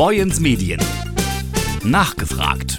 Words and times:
Boyens 0.00 0.40
Medien. 0.40 0.80
Nachgefragt. 1.82 2.78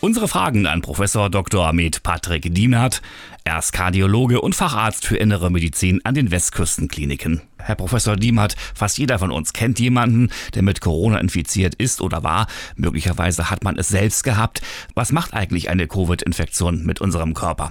Unsere 0.00 0.26
Fragen 0.26 0.66
an 0.66 0.82
Professor 0.82 1.30
Dr. 1.30 1.72
Med 1.72 2.02
Patrick 2.02 2.52
Dienert. 2.52 3.00
Er 3.44 3.60
ist 3.60 3.72
Kardiologe 3.72 4.40
und 4.40 4.56
Facharzt 4.56 5.06
für 5.06 5.16
innere 5.16 5.52
Medizin 5.52 6.00
an 6.02 6.16
den 6.16 6.32
Westküstenkliniken. 6.32 7.42
Herr 7.58 7.76
Professor 7.76 8.16
Diemert, 8.16 8.56
fast 8.74 8.98
jeder 8.98 9.20
von 9.20 9.30
uns 9.30 9.52
kennt 9.52 9.78
jemanden, 9.78 10.30
der 10.56 10.62
mit 10.62 10.80
Corona 10.80 11.18
infiziert 11.18 11.76
ist 11.76 12.00
oder 12.00 12.24
war. 12.24 12.48
Möglicherweise 12.74 13.48
hat 13.48 13.62
man 13.62 13.78
es 13.78 13.86
selbst 13.86 14.24
gehabt. 14.24 14.62
Was 14.96 15.12
macht 15.12 15.32
eigentlich 15.32 15.70
eine 15.70 15.86
Covid-Infektion 15.86 16.84
mit 16.84 17.00
unserem 17.00 17.34
Körper? 17.34 17.70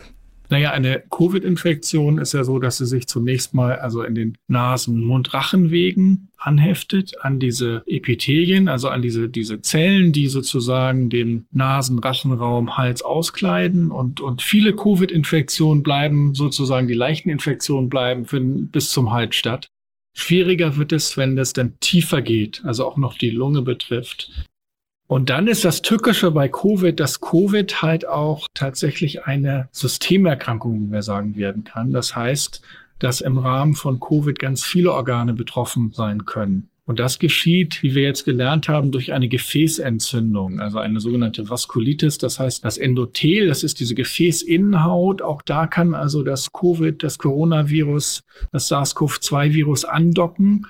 Naja, 0.53 0.69
eine 0.69 1.01
Covid-Infektion 1.09 2.19
ist 2.19 2.33
ja 2.33 2.43
so, 2.43 2.59
dass 2.59 2.77
sie 2.77 2.85
sich 2.85 3.07
zunächst 3.07 3.55
mal 3.55 3.79
also 3.79 4.03
in 4.03 4.13
den 4.13 4.37
Nasen-, 4.47 5.03
Mund-, 5.03 5.33
Rachenwegen 5.33 6.29
anheftet 6.37 7.15
an 7.21 7.39
diese 7.39 7.81
Epithelien, 7.87 8.67
also 8.67 8.89
an 8.89 9.01
diese, 9.01 9.29
diese 9.29 9.61
Zellen, 9.61 10.11
die 10.11 10.27
sozusagen 10.27 11.09
den 11.09 11.47
Nasen-, 11.49 11.97
Rachenraum, 11.97 12.77
Hals 12.77 13.01
auskleiden. 13.01 13.89
Und, 13.89 14.21
und 14.21 14.43
viele 14.43 14.75
Covid-Infektionen 14.75 15.81
bleiben 15.81 16.35
sozusagen, 16.35 16.87
die 16.87 16.93
leichten 16.93 17.31
Infektionen 17.31 17.89
bleiben 17.89 18.27
für, 18.27 18.39
bis 18.39 18.91
zum 18.91 19.11
Hals 19.11 19.35
statt. 19.35 19.65
Schwieriger 20.15 20.77
wird 20.77 20.91
es, 20.91 21.17
wenn 21.17 21.35
es 21.39 21.53
dann 21.53 21.79
tiefer 21.79 22.21
geht, 22.21 22.63
also 22.63 22.85
auch 22.85 22.97
noch 22.97 23.17
die 23.17 23.31
Lunge 23.31 23.63
betrifft. 23.63 24.29
Und 25.13 25.29
dann 25.29 25.45
ist 25.45 25.63
das 25.63 25.83
Tückische 25.83 26.31
bei 26.31 26.47
Covid, 26.47 26.99
dass 26.99 27.21
Covid 27.21 27.83
halt 27.83 28.07
auch 28.07 28.47
tatsächlich 28.55 29.25
eine 29.25 29.69
Systemerkrankung, 29.71 30.87
wie 30.87 30.91
wir 30.91 31.03
sagen, 31.03 31.35
werden 31.35 31.63
kann. 31.63 31.91
Das 31.91 32.15
heißt, 32.15 32.63
dass 32.97 33.21
im 33.21 33.37
Rahmen 33.37 33.75
von 33.75 33.99
Covid 33.99 34.39
ganz 34.39 34.63
viele 34.63 34.91
Organe 34.91 35.35
betroffen 35.35 35.91
sein 35.93 36.25
können. 36.25 36.69
Und 36.85 36.99
das 36.99 37.19
geschieht, 37.19 37.83
wie 37.83 37.93
wir 37.93 38.01
jetzt 38.01 38.25
gelernt 38.25 38.67
haben, 38.67 38.91
durch 38.91 39.13
eine 39.13 39.27
Gefäßentzündung, 39.29 40.59
also 40.59 40.79
eine 40.79 40.99
sogenannte 40.99 41.47
Vaskulitis. 41.47 42.17
Das 42.17 42.39
heißt, 42.39 42.65
das 42.65 42.79
Endothel, 42.79 43.49
das 43.49 43.61
ist 43.61 43.81
diese 43.81 43.93
Gefäßinnenhaut. 43.93 45.21
Auch 45.21 45.43
da 45.43 45.67
kann 45.67 45.93
also 45.93 46.23
das 46.23 46.51
Covid, 46.51 47.03
das 47.03 47.19
Coronavirus, 47.19 48.23
das 48.51 48.67
SARS-CoV-2-Virus 48.67 49.85
andocken 49.85 50.65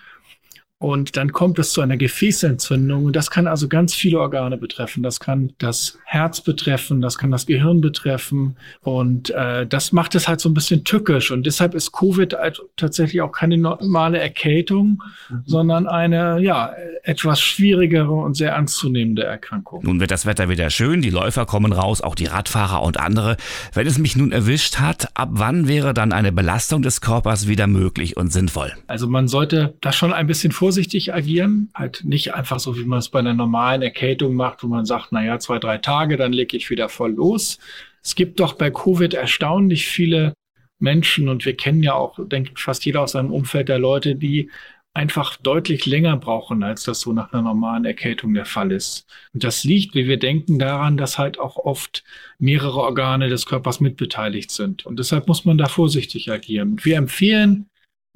und 0.83 1.15
dann 1.15 1.31
kommt 1.31 1.59
es 1.59 1.71
zu 1.71 1.79
einer 1.79 1.95
Gefäßentzündung. 1.95 3.05
Und 3.05 3.15
das 3.15 3.31
kann 3.31 3.47
also 3.47 3.69
ganz 3.69 3.93
viele 3.93 4.19
Organe 4.19 4.57
betreffen. 4.57 5.01
Das 5.01 5.21
kann 5.21 5.53
das 5.57 5.97
Herz 6.03 6.41
betreffen, 6.41 6.99
das 6.99 7.17
kann 7.17 7.31
das 7.31 7.45
Gehirn 7.45 7.79
betreffen. 7.79 8.57
Und 8.81 9.29
äh, 9.29 9.65
das 9.65 9.93
macht 9.93 10.13
es 10.13 10.27
halt 10.27 10.41
so 10.41 10.49
ein 10.49 10.53
bisschen 10.53 10.83
tückisch. 10.83 11.31
Und 11.31 11.45
deshalb 11.45 11.73
ist 11.73 11.93
Covid 11.93 12.33
halt 12.33 12.61
tatsächlich 12.75 13.21
auch 13.21 13.31
keine 13.31 13.57
normale 13.57 14.19
Erkältung, 14.19 15.01
mhm. 15.29 15.43
sondern 15.45 15.87
eine 15.87 16.41
ja 16.41 16.73
etwas 17.03 17.39
schwierigere 17.39 18.11
und 18.11 18.35
sehr 18.35 18.51
ernstzunehmende 18.51 19.23
Erkrankung. 19.23 19.83
Nun 19.85 20.01
wird 20.01 20.11
das 20.11 20.25
Wetter 20.25 20.49
wieder 20.49 20.69
schön, 20.69 21.01
die 21.01 21.11
Läufer 21.11 21.45
kommen 21.45 21.71
raus, 21.71 22.01
auch 22.01 22.15
die 22.15 22.25
Radfahrer 22.25 22.81
und 22.81 22.99
andere. 22.99 23.37
Wenn 23.73 23.87
es 23.87 23.99
mich 23.99 24.17
nun 24.17 24.33
erwischt 24.33 24.79
hat, 24.79 25.07
ab 25.13 25.29
wann 25.31 25.69
wäre 25.69 25.93
dann 25.93 26.11
eine 26.11 26.33
Belastung 26.33 26.81
des 26.81 26.99
Körpers 26.99 27.47
wieder 27.47 27.67
möglich 27.67 28.17
und 28.17 28.33
sinnvoll? 28.33 28.73
Also 28.87 29.07
man 29.07 29.29
sollte 29.29 29.75
da 29.79 29.93
schon 29.93 30.11
ein 30.11 30.27
bisschen 30.27 30.51
vorsichtig 30.51 30.72
vorsichtig 30.73 31.13
agieren. 31.13 31.69
Halt 31.75 32.03
nicht 32.03 32.33
einfach 32.33 32.59
so, 32.59 32.75
wie 32.75 32.83
man 32.83 32.97
es 32.97 33.09
bei 33.09 33.19
einer 33.19 33.35
normalen 33.35 33.83
Erkältung 33.83 34.33
macht, 34.33 34.63
wo 34.63 34.67
man 34.67 34.85
sagt, 34.85 35.11
naja, 35.11 35.37
zwei, 35.37 35.59
drei 35.59 35.77
Tage, 35.77 36.17
dann 36.17 36.33
lege 36.33 36.57
ich 36.57 36.71
wieder 36.71 36.89
voll 36.89 37.11
los. 37.11 37.59
Es 38.01 38.15
gibt 38.15 38.39
doch 38.39 38.53
bei 38.53 38.71
Covid 38.71 39.13
erstaunlich 39.13 39.85
viele 39.85 40.33
Menschen 40.79 41.29
und 41.29 41.45
wir 41.45 41.55
kennen 41.55 41.83
ja 41.83 41.93
auch, 41.93 42.17
denkt 42.27 42.59
fast 42.59 42.85
jeder 42.85 43.01
aus 43.01 43.11
seinem 43.11 43.31
Umfeld 43.31 43.69
der 43.69 43.77
Leute, 43.77 44.15
die 44.15 44.49
einfach 44.95 45.37
deutlich 45.37 45.85
länger 45.85 46.17
brauchen, 46.17 46.63
als 46.63 46.85
das 46.85 47.01
so 47.01 47.13
nach 47.13 47.31
einer 47.31 47.43
normalen 47.43 47.85
Erkältung 47.85 48.33
der 48.33 48.45
Fall 48.45 48.71
ist. 48.71 49.05
Und 49.31 49.43
das 49.43 49.63
liegt, 49.63 49.93
wie 49.93 50.07
wir 50.07 50.17
denken, 50.17 50.57
daran, 50.57 50.97
dass 50.97 51.19
halt 51.19 51.39
auch 51.39 51.57
oft 51.57 52.03
mehrere 52.39 52.79
Organe 52.79 53.29
des 53.29 53.45
Körpers 53.45 53.79
mitbeteiligt 53.79 54.49
sind. 54.49 54.87
Und 54.87 54.97
deshalb 54.97 55.27
muss 55.27 55.45
man 55.45 55.59
da 55.59 55.67
vorsichtig 55.67 56.31
agieren. 56.31 56.77
Wir 56.81 56.97
empfehlen 56.97 57.69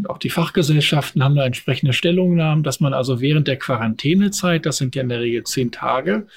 auch 0.06 0.20
die 0.20 0.30
Fachgesellschaften 0.30 1.24
haben 1.24 1.36
da 1.36 1.46
entsprechende 1.46 1.94
Stellungnahmen, 1.94 2.64
dass 2.64 2.80
man 2.80 2.94
also 2.94 3.20
während 3.20 3.48
der 3.48 3.58
Quarantänezeit, 3.58 4.66
das 4.66 4.78
sind 4.78 4.96
ja 4.96 5.02
in 5.02 5.10
der 5.10 5.22
Regel 5.22 5.44
zehn 5.44 5.72
Tage, 5.72 6.28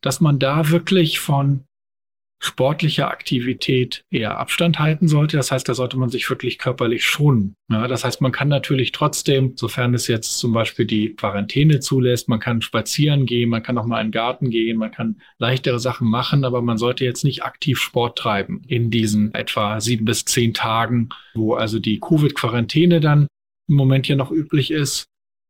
dass 0.00 0.20
man 0.20 0.38
da 0.38 0.70
wirklich 0.70 1.20
von 1.20 1.64
sportlicher 2.44 3.10
Aktivität 3.10 4.04
eher 4.10 4.38
Abstand 4.38 4.78
halten 4.78 5.08
sollte. 5.08 5.36
Das 5.36 5.50
heißt, 5.50 5.68
da 5.68 5.74
sollte 5.74 5.96
man 5.96 6.10
sich 6.10 6.28
wirklich 6.28 6.58
körperlich 6.58 7.04
schonen. 7.04 7.54
Ja, 7.70 7.88
das 7.88 8.04
heißt, 8.04 8.20
man 8.20 8.32
kann 8.32 8.48
natürlich 8.48 8.92
trotzdem, 8.92 9.54
sofern 9.56 9.94
es 9.94 10.06
jetzt 10.06 10.38
zum 10.38 10.52
Beispiel 10.52 10.86
die 10.86 11.14
Quarantäne 11.14 11.80
zulässt, 11.80 12.28
man 12.28 12.40
kann 12.40 12.60
spazieren 12.60 13.26
gehen, 13.26 13.48
man 13.50 13.62
kann 13.62 13.78
auch 13.78 13.86
mal 13.86 14.00
in 14.00 14.08
den 14.08 14.12
Garten 14.12 14.50
gehen, 14.50 14.76
man 14.76 14.90
kann 14.90 15.20
leichtere 15.38 15.78
Sachen 15.78 16.08
machen, 16.08 16.44
aber 16.44 16.60
man 16.60 16.78
sollte 16.78 17.04
jetzt 17.04 17.24
nicht 17.24 17.44
aktiv 17.44 17.78
Sport 17.78 18.18
treiben 18.18 18.62
in 18.66 18.90
diesen 18.90 19.32
etwa 19.34 19.80
sieben 19.80 20.04
bis 20.04 20.24
zehn 20.24 20.52
Tagen, 20.52 21.08
wo 21.34 21.54
also 21.54 21.78
die 21.78 22.00
Covid-Quarantäne 22.00 23.00
dann 23.00 23.26
im 23.68 23.76
Moment 23.76 24.08
ja 24.08 24.16
noch 24.16 24.30
üblich 24.30 24.70
ist. 24.70 25.06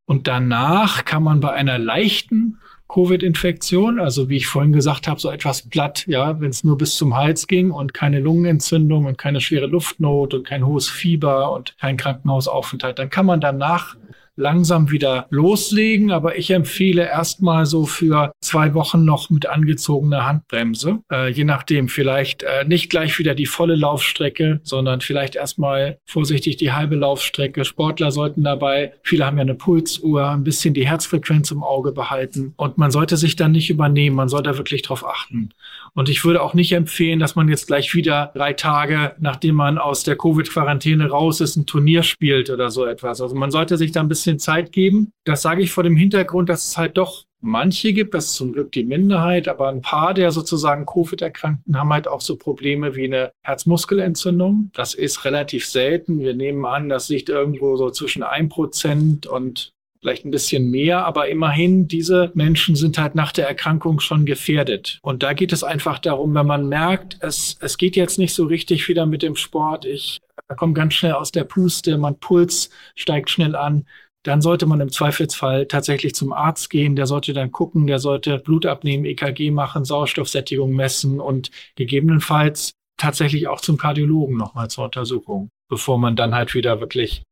Und 0.06 0.28
danach 0.28 1.04
kann 1.04 1.22
man 1.22 1.40
bei 1.40 1.52
einer 1.52 1.78
leichten 1.78 2.60
Covid-Infektion, 2.88 3.98
also 3.98 4.28
wie 4.28 4.36
ich 4.36 4.46
vorhin 4.46 4.72
gesagt 4.72 5.08
habe, 5.08 5.18
so 5.18 5.30
etwas 5.30 5.62
platt, 5.68 6.06
ja, 6.06 6.40
wenn 6.40 6.50
es 6.50 6.64
nur 6.64 6.76
bis 6.76 6.96
zum 6.96 7.16
Hals 7.16 7.46
ging 7.46 7.70
und 7.70 7.94
keine 7.94 8.20
Lungenentzündung 8.20 9.06
und 9.06 9.18
keine 9.18 9.40
schwere 9.40 9.66
Luftnot 9.66 10.34
und 10.34 10.46
kein 10.46 10.66
hohes 10.66 10.88
Fieber 10.88 11.52
und 11.52 11.76
kein 11.78 11.96
Krankenhausaufenthalt, 11.96 12.98
dann 12.98 13.10
kann 13.10 13.26
man 13.26 13.40
danach 13.40 13.96
langsam 14.36 14.90
wieder 14.90 15.26
loslegen. 15.30 16.10
Aber 16.10 16.36
ich 16.36 16.50
empfehle 16.50 17.02
erstmal 17.02 17.66
so 17.66 17.86
für 17.86 18.32
zwei 18.40 18.74
Wochen 18.74 19.04
noch 19.04 19.30
mit 19.30 19.46
angezogener 19.46 20.26
Handbremse. 20.26 21.00
Äh, 21.10 21.30
je 21.30 21.44
nachdem, 21.44 21.88
vielleicht 21.88 22.42
äh, 22.42 22.64
nicht 22.64 22.90
gleich 22.90 23.18
wieder 23.18 23.34
die 23.34 23.46
volle 23.46 23.74
Laufstrecke, 23.74 24.60
sondern 24.62 25.00
vielleicht 25.00 25.36
erstmal 25.36 25.98
vorsichtig 26.06 26.56
die 26.56 26.72
halbe 26.72 26.96
Laufstrecke. 26.96 27.64
Sportler 27.64 28.10
sollten 28.10 28.44
dabei, 28.44 28.92
viele 29.02 29.26
haben 29.26 29.36
ja 29.36 29.42
eine 29.42 29.54
Pulsuhr, 29.54 30.30
ein 30.30 30.44
bisschen 30.44 30.74
die 30.74 30.86
Herzfrequenz 30.86 31.50
im 31.50 31.62
Auge 31.62 31.92
behalten. 31.92 32.54
Und 32.56 32.78
man 32.78 32.90
sollte 32.90 33.16
sich 33.16 33.36
dann 33.36 33.52
nicht 33.52 33.70
übernehmen, 33.70 34.16
man 34.16 34.28
sollte 34.28 34.56
wirklich 34.58 34.82
darauf 34.82 35.06
achten. 35.06 35.50
Und 35.94 36.08
ich 36.08 36.24
würde 36.24 36.42
auch 36.42 36.54
nicht 36.54 36.72
empfehlen, 36.72 37.20
dass 37.20 37.36
man 37.36 37.48
jetzt 37.48 37.68
gleich 37.68 37.94
wieder 37.94 38.32
drei 38.34 38.52
Tage, 38.52 39.14
nachdem 39.20 39.54
man 39.54 39.78
aus 39.78 40.02
der 40.02 40.16
Covid-Quarantäne 40.16 41.08
raus 41.08 41.40
ist, 41.40 41.56
ein 41.56 41.66
Turnier 41.66 42.02
spielt 42.02 42.50
oder 42.50 42.70
so 42.70 42.84
etwas. 42.84 43.20
Also 43.20 43.36
man 43.36 43.52
sollte 43.52 43.76
sich 43.76 43.92
da 43.92 44.00
ein 44.00 44.08
bisschen 44.08 44.23
bisschen 44.24 44.38
Zeit 44.38 44.72
geben. 44.72 45.12
Das 45.24 45.42
sage 45.42 45.62
ich 45.62 45.70
vor 45.70 45.84
dem 45.84 45.96
Hintergrund, 45.96 46.48
dass 46.48 46.66
es 46.66 46.78
halt 46.78 46.96
doch 46.96 47.24
manche 47.40 47.92
gibt, 47.92 48.14
das 48.14 48.26
ist 48.26 48.34
zum 48.36 48.54
Glück 48.54 48.72
die 48.72 48.84
Minderheit, 48.84 49.48
aber 49.48 49.68
ein 49.68 49.82
paar 49.82 50.14
der 50.14 50.32
sozusagen 50.32 50.86
Covid-Erkrankten 50.86 51.78
haben 51.78 51.92
halt 51.92 52.08
auch 52.08 52.22
so 52.22 52.36
Probleme 52.36 52.96
wie 52.96 53.04
eine 53.04 53.32
Herzmuskelentzündung. 53.42 54.70
Das 54.72 54.94
ist 54.94 55.26
relativ 55.26 55.66
selten. 55.66 56.20
Wir 56.20 56.32
nehmen 56.32 56.64
an, 56.64 56.88
das 56.88 57.10
liegt 57.10 57.28
irgendwo 57.28 57.76
so 57.76 57.90
zwischen 57.90 58.22
ein 58.22 58.48
Prozent 58.48 59.26
und 59.26 59.74
vielleicht 60.00 60.26
ein 60.26 60.30
bisschen 60.30 60.70
mehr, 60.70 61.06
aber 61.06 61.28
immerhin, 61.28 61.88
diese 61.88 62.30
Menschen 62.34 62.76
sind 62.76 62.98
halt 62.98 63.14
nach 63.14 63.32
der 63.32 63.48
Erkrankung 63.48 64.00
schon 64.00 64.26
gefährdet. 64.26 64.98
Und 65.00 65.22
da 65.22 65.32
geht 65.32 65.50
es 65.50 65.64
einfach 65.64 65.98
darum, 65.98 66.34
wenn 66.34 66.46
man 66.46 66.68
merkt, 66.68 67.16
es, 67.20 67.56
es 67.60 67.78
geht 67.78 67.96
jetzt 67.96 68.18
nicht 68.18 68.34
so 68.34 68.44
richtig 68.44 68.86
wieder 68.86 69.06
mit 69.06 69.22
dem 69.22 69.34
Sport, 69.34 69.86
ich 69.86 70.20
komme 70.58 70.74
ganz 70.74 70.92
schnell 70.92 71.12
aus 71.12 71.32
der 71.32 71.44
Puste, 71.44 71.96
mein 71.96 72.18
Puls 72.18 72.68
steigt 72.94 73.30
schnell 73.30 73.56
an, 73.56 73.86
dann 74.24 74.42
sollte 74.42 74.66
man 74.66 74.80
im 74.80 74.90
Zweifelsfall 74.90 75.66
tatsächlich 75.66 76.14
zum 76.14 76.32
Arzt 76.32 76.70
gehen. 76.70 76.96
Der 76.96 77.06
sollte 77.06 77.32
dann 77.32 77.52
gucken, 77.52 77.86
der 77.86 78.00
sollte 78.00 78.38
Blut 78.38 78.66
abnehmen, 78.66 79.04
EKG 79.04 79.50
machen, 79.50 79.84
Sauerstoffsättigung 79.84 80.72
messen 80.72 81.20
und 81.20 81.50
gegebenenfalls 81.76 82.72
tatsächlich 82.96 83.48
auch 83.48 83.60
zum 83.60 83.76
Kardiologen 83.76 84.36
nochmal 84.36 84.68
zur 84.68 84.84
Untersuchung, 84.84 85.50
bevor 85.68 85.98
man 85.98 86.16
dann 86.16 86.34
halt 86.34 86.54
wieder 86.54 86.80
wirklich 86.80 87.22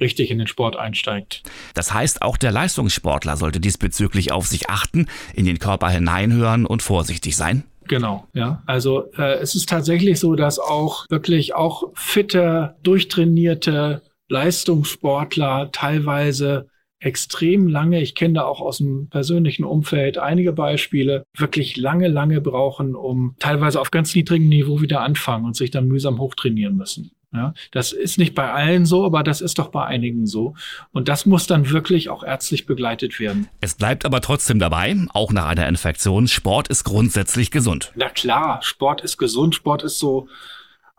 richtig 0.00 0.30
in 0.30 0.38
den 0.38 0.46
Sport 0.46 0.76
einsteigt. 0.76 1.42
Das 1.74 1.94
heißt, 1.94 2.22
auch 2.22 2.36
der 2.36 2.52
Leistungssportler 2.52 3.36
sollte 3.36 3.60
diesbezüglich 3.60 4.32
auf 4.32 4.46
sich 4.46 4.68
achten, 4.68 5.06
in 5.34 5.44
den 5.44 5.58
Körper 5.58 5.88
hineinhören 5.88 6.66
und 6.66 6.82
vorsichtig 6.82 7.36
sein. 7.36 7.64
Genau, 7.88 8.26
ja. 8.32 8.62
Also 8.66 9.10
äh, 9.16 9.38
es 9.38 9.54
ist 9.54 9.68
tatsächlich 9.68 10.20
so, 10.20 10.34
dass 10.34 10.58
auch 10.58 11.06
wirklich 11.08 11.54
auch 11.54 11.90
fitte, 11.94 12.76
durchtrainierte 12.82 14.02
Leistungssportler 14.32 15.70
teilweise 15.72 16.66
extrem 16.98 17.66
lange, 17.66 18.00
ich 18.00 18.14
kenne 18.14 18.34
da 18.34 18.44
auch 18.44 18.60
aus 18.60 18.78
dem 18.78 19.08
persönlichen 19.08 19.64
Umfeld 19.64 20.18
einige 20.18 20.52
Beispiele, 20.52 21.24
wirklich 21.36 21.76
lange, 21.76 22.08
lange 22.08 22.40
brauchen, 22.40 22.94
um 22.94 23.34
teilweise 23.38 23.80
auf 23.80 23.90
ganz 23.90 24.14
niedrigem 24.14 24.48
Niveau 24.48 24.80
wieder 24.80 25.00
anfangen 25.00 25.44
und 25.44 25.56
sich 25.56 25.70
dann 25.70 25.88
mühsam 25.88 26.18
hochtrainieren 26.18 26.76
müssen. 26.76 27.10
Ja, 27.34 27.54
das 27.70 27.92
ist 27.92 28.18
nicht 28.18 28.34
bei 28.34 28.52
allen 28.52 28.84
so, 28.84 29.06
aber 29.06 29.22
das 29.22 29.40
ist 29.40 29.58
doch 29.58 29.68
bei 29.68 29.84
einigen 29.86 30.26
so. 30.26 30.54
Und 30.92 31.08
das 31.08 31.24
muss 31.24 31.46
dann 31.46 31.70
wirklich 31.70 32.10
auch 32.10 32.22
ärztlich 32.22 32.66
begleitet 32.66 33.18
werden. 33.18 33.48
Es 33.62 33.74
bleibt 33.74 34.04
aber 34.04 34.20
trotzdem 34.20 34.58
dabei, 34.58 34.94
auch 35.14 35.32
nach 35.32 35.46
einer 35.46 35.66
Infektion, 35.66 36.28
Sport 36.28 36.68
ist 36.68 36.84
grundsätzlich 36.84 37.50
gesund. 37.50 37.90
Na 37.94 38.10
klar, 38.10 38.58
Sport 38.62 39.00
ist 39.00 39.16
gesund, 39.16 39.54
Sport 39.54 39.82
ist 39.82 39.98
so 39.98 40.28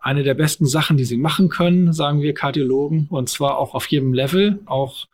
eine 0.04 0.22
der 0.22 0.34
besten 0.34 0.66
Sachen, 0.66 0.96
die 0.98 1.04
sie 1.04 1.16
machen 1.16 1.48
können, 1.48 1.92
sagen 1.94 2.20
wir 2.20 2.34
Kardiologen, 2.34 3.06
und 3.10 3.30
zwar 3.30 3.58
auch 3.58 3.74
auf 3.74 3.86
jedem 3.86 4.12
Level, 4.12 4.60
auch 4.66 5.06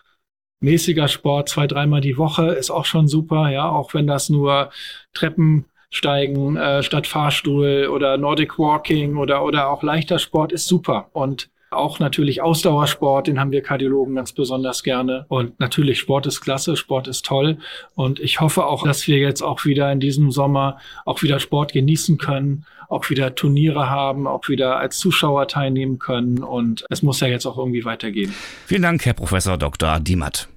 mäßiger 0.60 1.06
Sport, 1.08 1.48
zwei, 1.48 1.66
dreimal 1.68 2.00
die 2.00 2.18
Woche 2.18 2.48
ist 2.48 2.70
auch 2.70 2.84
schon 2.84 3.06
super, 3.06 3.50
ja, 3.50 3.68
auch 3.68 3.94
wenn 3.94 4.08
das 4.08 4.28
nur 4.30 4.70
Treppen 5.14 5.64
steigen 5.90 6.56
äh, 6.56 6.82
statt 6.82 7.06
Fahrstuhl 7.06 7.88
oder 7.90 8.16
Nordic 8.16 8.58
Walking 8.58 9.16
oder, 9.16 9.44
oder 9.44 9.70
auch 9.70 9.82
leichter 9.82 10.18
Sport 10.18 10.52
ist 10.52 10.66
super. 10.66 11.08
Und 11.12 11.50
auch 11.70 12.00
natürlich 12.00 12.42
Ausdauersport, 12.42 13.28
den 13.28 13.38
haben 13.38 13.52
wir 13.52 13.62
Kardiologen 13.62 14.16
ganz 14.16 14.32
besonders 14.32 14.82
gerne. 14.82 15.24
Und 15.28 15.58
natürlich 15.60 16.00
Sport 16.00 16.26
ist 16.26 16.40
klasse, 16.40 16.76
Sport 16.76 17.06
ist 17.06 17.24
toll. 17.24 17.58
Und 17.94 18.18
ich 18.18 18.40
hoffe 18.40 18.66
auch, 18.66 18.84
dass 18.84 19.06
wir 19.06 19.18
jetzt 19.18 19.42
auch 19.42 19.64
wieder 19.64 19.90
in 19.92 20.00
diesem 20.00 20.32
Sommer 20.32 20.78
auch 21.04 21.22
wieder 21.22 21.38
Sport 21.38 21.72
genießen 21.72 22.18
können, 22.18 22.64
auch 22.88 23.08
wieder 23.08 23.36
Turniere 23.36 23.88
haben, 23.88 24.26
auch 24.26 24.48
wieder 24.48 24.78
als 24.78 24.98
Zuschauer 24.98 25.46
teilnehmen 25.46 26.00
können. 26.00 26.42
Und 26.42 26.84
es 26.90 27.02
muss 27.02 27.20
ja 27.20 27.28
jetzt 27.28 27.46
auch 27.46 27.56
irgendwie 27.56 27.84
weitergehen. 27.84 28.34
Vielen 28.66 28.82
Dank, 28.82 29.06
Herr 29.06 29.14
Professor 29.14 29.56
Dr. 29.56 30.00
Diemat. 30.00 30.48